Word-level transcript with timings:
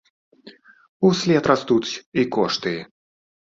Услед 1.09 1.51
растуць 1.53 1.91
і 2.23 2.27
кошты. 2.39 2.75